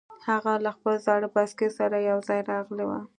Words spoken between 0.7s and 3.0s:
خپل زاړه بایسکل سره یوځای راغلی و